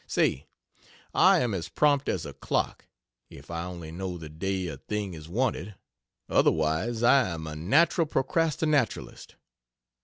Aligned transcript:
Say 0.07 0.47
I 1.13 1.41
am 1.41 1.53
as 1.53 1.69
prompt 1.69 2.09
as 2.09 2.25
a 2.25 2.33
clock, 2.33 2.87
if 3.29 3.51
I 3.51 3.65
only 3.65 3.91
know 3.91 4.17
the 4.17 4.29
day 4.29 4.65
a 4.65 4.77
thing 4.77 5.13
is 5.13 5.29
wanted 5.29 5.75
otherwise 6.27 7.03
I 7.03 7.29
am 7.29 7.45
a 7.45 7.55
natural 7.55 8.07
procrastinaturalist. 8.07 9.35